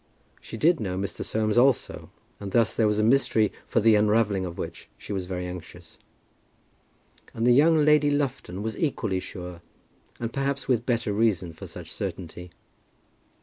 [0.41, 1.23] She did know Mr.
[1.23, 2.09] Soames also;
[2.39, 5.99] and thus there was a mystery for the unravelling of which she was very anxious.
[7.35, 9.61] And the young Lady Lufton was equally sure,
[10.19, 12.49] and perhaps with better reason for such certainty.